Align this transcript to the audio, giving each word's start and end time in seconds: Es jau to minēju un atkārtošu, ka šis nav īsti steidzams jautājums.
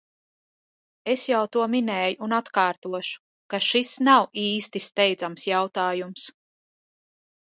Es 1.11 1.25
jau 1.31 1.41
to 1.55 1.65
minēju 1.73 2.15
un 2.27 2.31
atkārtošu, 2.37 3.19
ka 3.55 3.59
šis 3.65 3.91
nav 4.07 4.25
īsti 4.45 4.81
steidzams 4.87 5.45
jautājums. 5.51 6.27